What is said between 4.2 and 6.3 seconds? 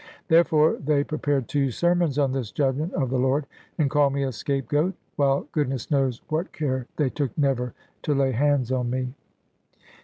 a scapegoat; while goodness knows